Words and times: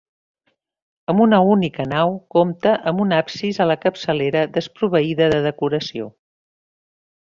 Amb 1.13 1.21
una 1.25 1.41
única 1.49 1.85
nau, 1.91 2.15
compta 2.37 2.73
amb 2.93 3.05
un 3.05 3.15
absis 3.19 3.63
a 3.67 3.71
la 3.75 3.79
capçalera 3.87 4.45
desproveïda 4.59 5.33
de 5.39 5.47
decoració. 5.51 6.13